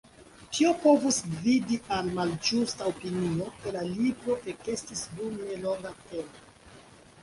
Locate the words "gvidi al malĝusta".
1.33-2.89